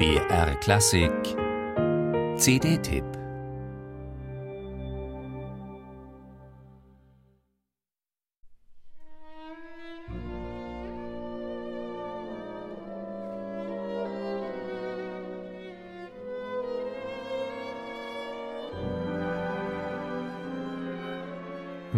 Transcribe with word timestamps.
BR 0.00 0.54
Klassik 0.60 1.12
CD-Tipp 2.38 3.04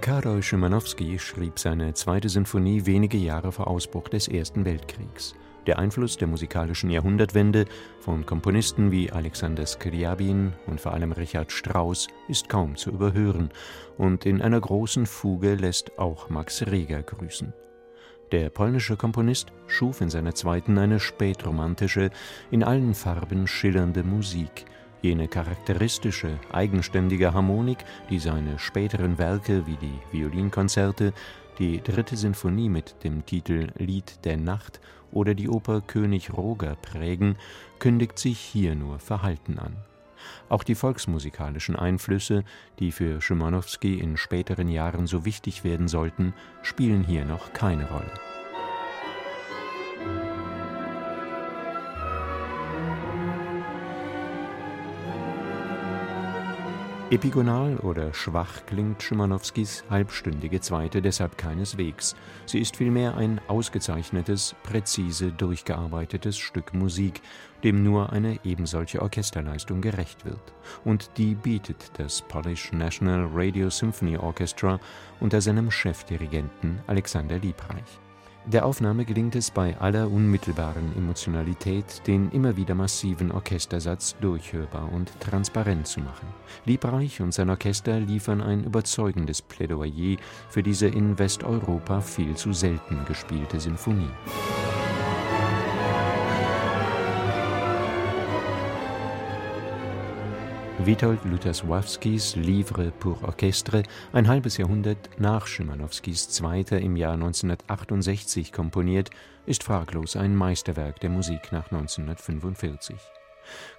Karol 0.00 0.40
Szymanowski 0.40 1.18
schrieb 1.18 1.58
seine 1.58 1.94
zweite 1.94 2.28
Sinfonie 2.28 2.86
wenige 2.86 3.18
Jahre 3.18 3.50
vor 3.50 3.66
Ausbruch 3.66 4.08
des 4.08 4.28
Ersten 4.28 4.64
Weltkriegs. 4.64 5.34
Der 5.68 5.78
Einfluss 5.78 6.16
der 6.16 6.28
musikalischen 6.28 6.88
Jahrhundertwende 6.88 7.66
von 8.00 8.24
Komponisten 8.24 8.90
wie 8.90 9.12
Alexander 9.12 9.66
Scriabin 9.66 10.54
und 10.66 10.80
vor 10.80 10.94
allem 10.94 11.12
Richard 11.12 11.52
Strauss 11.52 12.08
ist 12.26 12.48
kaum 12.48 12.74
zu 12.74 12.88
überhören, 12.88 13.50
und 13.98 14.24
in 14.24 14.40
einer 14.40 14.62
großen 14.62 15.04
Fuge 15.04 15.56
lässt 15.56 15.98
auch 15.98 16.30
Max 16.30 16.66
Reger 16.66 17.02
grüßen. 17.02 17.52
Der 18.32 18.48
polnische 18.48 18.96
Komponist 18.96 19.52
schuf 19.66 20.00
in 20.00 20.08
seiner 20.08 20.34
zweiten 20.34 20.78
eine 20.78 21.00
spätromantische, 21.00 22.12
in 22.50 22.64
allen 22.64 22.94
Farben 22.94 23.46
schillernde 23.46 24.04
Musik, 24.04 24.64
jene 25.02 25.28
charakteristische, 25.28 26.38
eigenständige 26.52 27.32
Harmonik, 27.32 27.78
die 28.10 28.18
seine 28.18 28.58
späteren 28.58 29.18
Werke 29.18 29.66
wie 29.66 29.76
die 29.76 29.98
Violinkonzerte, 30.12 31.12
die 31.58 31.80
dritte 31.82 32.16
Sinfonie 32.16 32.68
mit 32.68 33.02
dem 33.04 33.26
Titel 33.26 33.68
Lied 33.76 34.24
der 34.24 34.36
Nacht 34.36 34.80
oder 35.10 35.34
die 35.34 35.48
Oper 35.48 35.80
König 35.80 36.32
Roger 36.32 36.76
prägen, 36.76 37.36
kündigt 37.78 38.18
sich 38.18 38.38
hier 38.38 38.74
nur 38.74 38.98
verhalten 38.98 39.58
an. 39.58 39.76
Auch 40.48 40.64
die 40.64 40.74
volksmusikalischen 40.74 41.76
Einflüsse, 41.76 42.44
die 42.78 42.92
für 42.92 43.20
Schimanowski 43.20 43.98
in 43.98 44.16
späteren 44.16 44.68
Jahren 44.68 45.06
so 45.06 45.24
wichtig 45.24 45.64
werden 45.64 45.88
sollten, 45.88 46.34
spielen 46.62 47.04
hier 47.04 47.24
noch 47.24 47.52
keine 47.52 47.88
Rolle 47.88 48.12
Epigonal 57.10 57.78
oder 57.78 58.12
schwach 58.12 58.66
klingt 58.66 59.02
Schimanowskis 59.02 59.82
halbstündige 59.88 60.60
Zweite 60.60 61.00
deshalb 61.00 61.38
keineswegs. 61.38 62.14
Sie 62.44 62.58
ist 62.58 62.76
vielmehr 62.76 63.16
ein 63.16 63.40
ausgezeichnetes, 63.48 64.54
präzise 64.62 65.32
durchgearbeitetes 65.32 66.36
Stück 66.36 66.74
Musik, 66.74 67.22
dem 67.64 67.82
nur 67.82 68.12
eine 68.12 68.38
ebensolche 68.44 69.00
Orchesterleistung 69.00 69.80
gerecht 69.80 70.26
wird. 70.26 70.52
Und 70.84 71.10
die 71.16 71.34
bietet 71.34 71.92
das 71.96 72.20
Polish 72.20 72.72
National 72.72 73.26
Radio 73.32 73.70
Symphony 73.70 74.18
Orchestra 74.18 74.78
unter 75.18 75.40
seinem 75.40 75.70
Chefdirigenten 75.70 76.80
Alexander 76.88 77.38
Liebreich. 77.38 78.00
Der 78.50 78.64
Aufnahme 78.64 79.04
gelingt 79.04 79.36
es 79.36 79.50
bei 79.50 79.78
aller 79.78 80.10
unmittelbaren 80.10 80.96
Emotionalität, 80.96 82.00
den 82.06 82.30
immer 82.30 82.56
wieder 82.56 82.74
massiven 82.74 83.30
Orchestersatz 83.30 84.16
durchhörbar 84.22 84.90
und 84.90 85.12
transparent 85.20 85.86
zu 85.86 86.00
machen. 86.00 86.26
Liebreich 86.64 87.20
und 87.20 87.34
sein 87.34 87.50
Orchester 87.50 88.00
liefern 88.00 88.40
ein 88.40 88.64
überzeugendes 88.64 89.42
Plädoyer 89.42 90.16
für 90.48 90.62
diese 90.62 90.86
in 90.86 91.18
Westeuropa 91.18 92.00
viel 92.00 92.36
zu 92.36 92.54
selten 92.54 93.04
gespielte 93.06 93.60
Sinfonie. 93.60 94.08
Witold 100.84 101.24
Lutoslawskis 101.24 102.36
Livre 102.36 102.92
pour 103.00 103.22
Orchestre, 103.24 103.82
ein 104.12 104.28
halbes 104.28 104.58
Jahrhundert 104.58 105.10
nach 105.18 105.46
Schimanowskis 105.48 106.28
Zweiter 106.28 106.80
im 106.80 106.94
Jahr 106.94 107.14
1968 107.14 108.52
komponiert, 108.52 109.10
ist 109.44 109.64
fraglos 109.64 110.14
ein 110.14 110.36
Meisterwerk 110.36 111.00
der 111.00 111.10
Musik 111.10 111.50
nach 111.50 111.72
1945. 111.72 112.96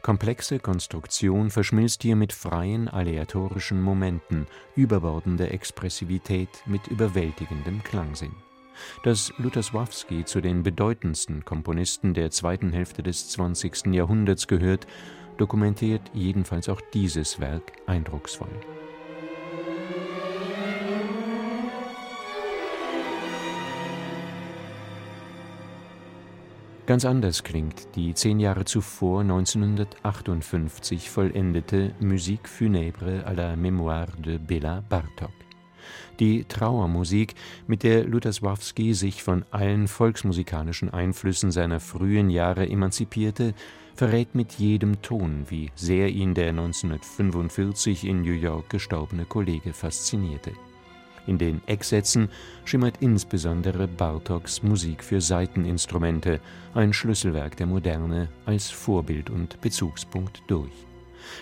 Komplexe 0.01 0.59
Konstruktion 0.59 1.51
verschmilzt 1.51 2.03
hier 2.03 2.17
mit 2.17 2.33
freien 2.33 2.89
aleatorischen 2.89 3.81
Momenten, 3.81 4.45
überbordende 4.75 5.51
Expressivität 5.51 6.49
mit 6.65 6.87
überwältigendem 6.87 7.81
Klangsinn. 7.83 8.35
Dass 9.03 9.33
Lutoslawski 9.37 10.25
zu 10.25 10.41
den 10.41 10.63
bedeutendsten 10.63 11.45
Komponisten 11.45 12.13
der 12.13 12.31
zweiten 12.31 12.71
Hälfte 12.71 13.03
des 13.03 13.29
20. 13.29 13.87
Jahrhunderts 13.93 14.47
gehört, 14.47 14.87
dokumentiert 15.37 16.01
jedenfalls 16.13 16.69
auch 16.69 16.81
dieses 16.93 17.39
Werk 17.39 17.73
eindrucksvoll. 17.87 18.49
Ganz 26.89 27.05
anders 27.05 27.43
klingt 27.43 27.95
die 27.95 28.15
zehn 28.15 28.39
Jahre 28.39 28.65
zuvor 28.65 29.21
1958 29.21 31.11
vollendete 31.11 31.93
Musique 31.99 32.47
funèbre 32.47 33.23
à 33.27 33.33
la 33.35 33.55
mémoire 33.55 34.07
de 34.17 34.39
Bela 34.39 34.81
Bartok. 34.89 35.48
Die 36.19 36.45
Trauermusik, 36.45 37.35
mit 37.67 37.83
der 37.83 38.03
Lutoslawski 38.05 38.93
sich 38.93 39.23
von 39.23 39.45
allen 39.51 39.87
volksmusikalischen 39.87 40.89
Einflüssen 40.89 41.51
seiner 41.51 41.79
frühen 41.79 42.29
Jahre 42.29 42.67
emanzipierte, 42.69 43.53
verrät 43.95 44.33
mit 44.33 44.53
jedem 44.53 45.01
Ton, 45.01 45.45
wie 45.49 45.71
sehr 45.75 46.09
ihn 46.09 46.33
der 46.33 46.49
1945 46.49 48.05
in 48.05 48.21
New 48.21 48.33
York 48.33 48.69
gestorbene 48.69 49.25
Kollege 49.25 49.73
faszinierte. 49.73 50.53
In 51.27 51.37
den 51.37 51.61
Ecksätzen 51.67 52.29
schimmert 52.65 52.95
insbesondere 53.01 53.87
Bartoks 53.87 54.63
Musik 54.63 55.03
für 55.03 55.21
Saiteninstrumente, 55.21 56.39
ein 56.73 56.91
Schlüsselwerk 56.91 57.55
der 57.57 57.67
Moderne, 57.67 58.29
als 58.45 58.71
Vorbild 58.71 59.29
und 59.29 59.61
Bezugspunkt 59.61 60.41
durch. 60.47 60.88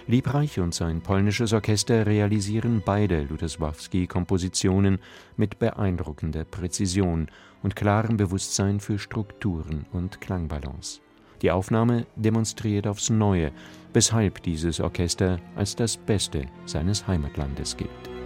Liebreich 0.08 0.60
und 0.60 0.74
sein 0.74 1.02
polnisches 1.02 1.54
Orchester 1.54 2.06
realisieren 2.06 2.82
beide 2.86 3.24
Lutoslawski-Kompositionen 3.24 5.00
mit 5.36 5.60
beeindruckender 5.60 6.44
Präzision 6.44 7.28
und 7.64 7.76
klarem 7.76 8.18
Bewusstsein 8.18 8.80
für 8.80 9.00
Strukturen 9.00 9.86
und 9.92 10.22
Klangbalance. 10.22 11.02
Die 11.42 11.52
Aufnahme 11.52 12.08
demonstriert 12.16 12.88
aufs 12.88 13.10
Neue, 13.10 13.52
weshalb 13.94 14.42
dieses 14.44 14.80
Orchester 14.80 15.40
als 15.56 15.76
das 15.76 15.98
Beste 15.98 16.48
seines 16.66 17.08
Heimatlandes 17.08 17.78
gilt 17.78 18.17